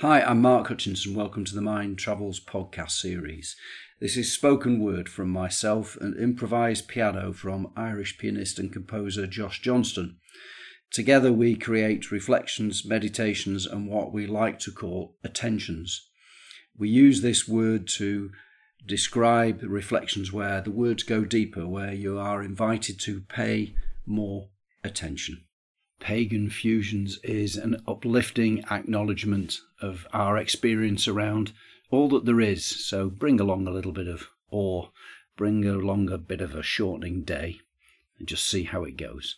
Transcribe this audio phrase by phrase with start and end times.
[0.00, 1.14] Hi, I'm Mark Hutchinson.
[1.14, 3.54] Welcome to the Mind Travels podcast series.
[4.00, 9.60] This is spoken word from myself and improvised piano from Irish pianist and composer Josh
[9.60, 10.16] Johnston.
[10.90, 16.08] Together, we create reflections, meditations, and what we like to call attentions.
[16.78, 18.30] We use this word to
[18.86, 23.74] describe reflections where the words go deeper, where you are invited to pay
[24.06, 24.48] more
[24.82, 25.44] attention.
[26.00, 31.52] Pagan Fusions is an uplifting acknowledgement of our experience around
[31.90, 32.64] all that there is.
[32.64, 34.88] So bring along a little bit of awe,
[35.36, 37.60] bring along a bit of a shortening day,
[38.18, 39.36] and just see how it goes.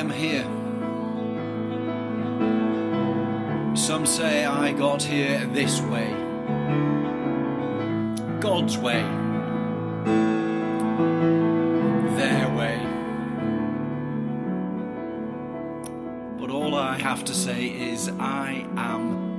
[0.00, 0.46] Am here.
[3.76, 6.10] Some say I got here this way.
[8.40, 9.02] God's way.
[12.16, 12.78] Their way.
[16.38, 19.29] But all I have to say is I am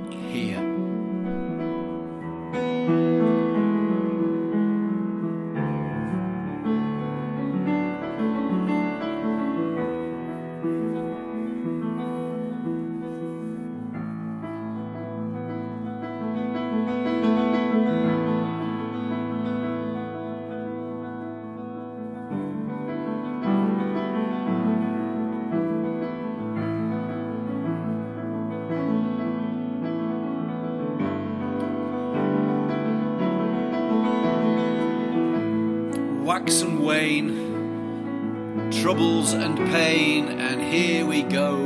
[36.32, 41.56] wax and wane, troubles and pain, and here we go,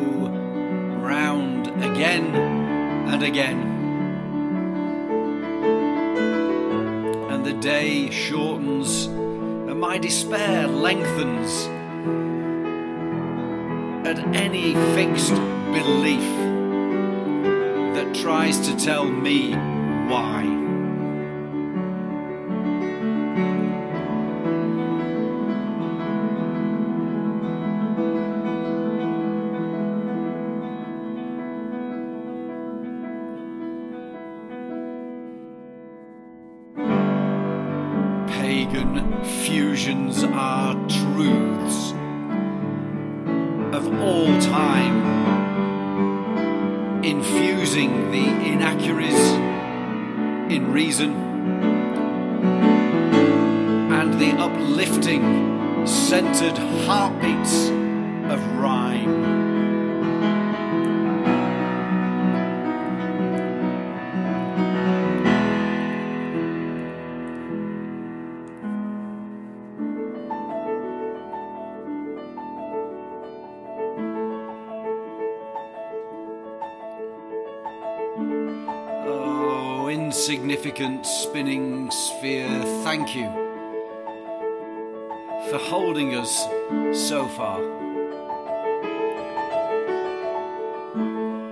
[0.98, 2.34] round again
[3.06, 3.60] and again.
[7.30, 11.66] And the day shortens, and my despair lengthens
[14.04, 15.36] at any fixed
[15.76, 16.28] belief
[17.94, 19.52] that tries to tell me
[20.10, 20.55] why.
[38.46, 41.90] Pagan fusions are truths
[43.74, 44.98] of all time,
[47.02, 49.32] infusing the inaccuracies
[50.54, 51.10] in reason
[53.98, 57.70] and the uplifting, centered heartbeats
[58.30, 59.55] of rhyme.
[80.06, 83.26] Insignificant spinning sphere, thank you
[85.50, 86.46] for holding us
[87.08, 87.60] so far.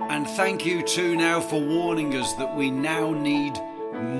[0.09, 3.59] And thank you too now for warning us that we now need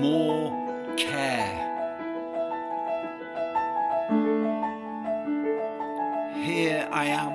[0.02, 0.50] more
[0.98, 1.56] care.
[6.44, 7.32] Here I am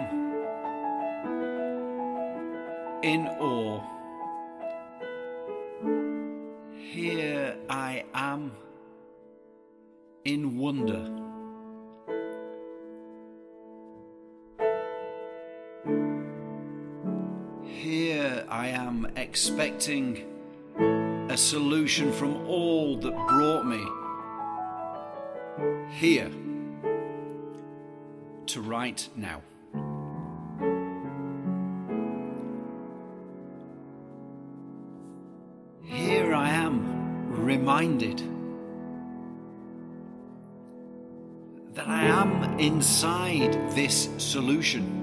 [3.02, 3.61] in awe.
[10.72, 11.18] In wonder.
[17.64, 20.26] Here I am expecting
[21.30, 23.84] a solution from all that brought me
[25.90, 26.32] here
[28.48, 29.42] to right now.
[35.84, 38.22] Here I am reminded
[42.62, 44.98] inside this solution.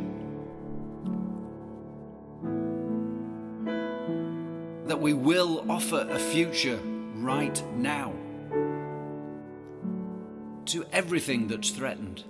[4.86, 6.78] That we will offer a future
[7.16, 8.12] right now
[10.66, 12.24] to everything that's threatened.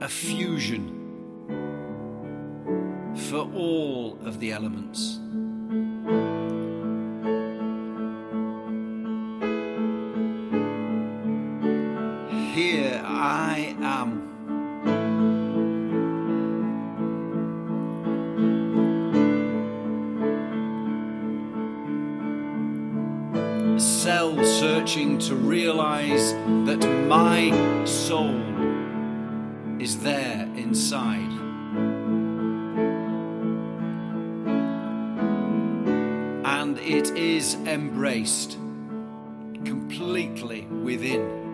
[0.00, 0.94] A fusion
[3.16, 5.18] for all of the elements.
[24.78, 26.34] Searching to realize
[26.64, 26.78] that
[27.08, 27.50] my
[27.84, 28.40] soul
[29.80, 31.32] is there inside.
[36.44, 38.52] And it is embraced
[39.64, 41.47] completely within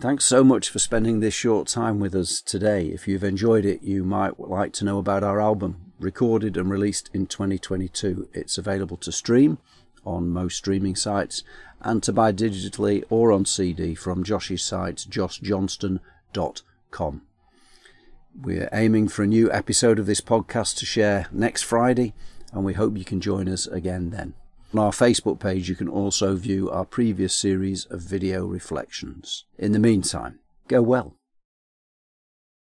[0.00, 2.86] Thanks so much for spending this short time with us today.
[2.86, 7.10] If you've enjoyed it, you might like to know about our album, recorded and released
[7.12, 8.28] in 2022.
[8.32, 9.58] It's available to stream
[10.04, 11.44] on most streaming sites
[11.80, 17.22] and to buy digitally or on CD from Josh's site, joshjohnston.com.
[18.40, 22.14] We're aiming for a new episode of this podcast to share next Friday,
[22.52, 24.34] and we hope you can join us again then.
[24.74, 29.44] On our Facebook page, you can also view our previous series of video reflections.
[29.58, 31.16] In the meantime, go well.